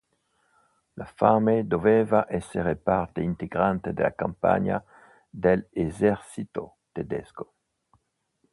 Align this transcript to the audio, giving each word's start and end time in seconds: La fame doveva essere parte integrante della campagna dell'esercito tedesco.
La 0.95 1.05
fame 1.05 1.61
doveva 1.67 2.25
essere 2.27 2.75
parte 2.75 3.21
integrante 3.21 3.93
della 3.93 4.15
campagna 4.15 4.83
dell'esercito 5.29 6.77
tedesco. 6.91 7.53